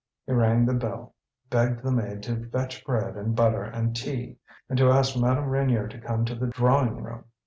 He 0.25 0.31
rang 0.33 0.65
the 0.65 0.73
bell, 0.73 1.13
begged 1.51 1.83
the 1.83 1.91
maid 1.91 2.23
to 2.23 2.49
fetch 2.49 2.83
bread 2.83 3.15
and 3.15 3.35
butter 3.35 3.61
and 3.61 3.95
tea 3.95 4.37
and 4.67 4.75
to 4.79 4.89
ask 4.89 5.15
Madame 5.15 5.45
Reynier 5.47 5.87
to 5.91 5.99
come 6.01 6.25
to 6.25 6.33
the 6.33 6.47
drawing 6.47 7.03
room. 7.03 7.25